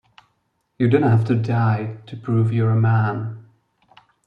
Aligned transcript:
You 0.79 0.89
don't 0.89 1.03
have 1.03 1.25
to 1.25 1.35
die 1.35 1.97
to 2.07 2.17
prove 2.17 2.51
you're 2.51 2.71
a 2.71 2.75
man. 2.75 3.45